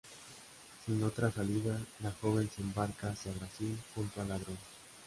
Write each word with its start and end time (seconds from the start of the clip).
Sin 0.83 1.03
otra 1.03 1.31
salida, 1.31 1.79
la 1.99 2.11
joven 2.13 2.49
se 2.49 2.63
embarca 2.63 3.11
hacia 3.11 3.31
Brasil 3.33 3.77
junto 3.93 4.19
al 4.21 4.29
ladrón. 4.29 4.57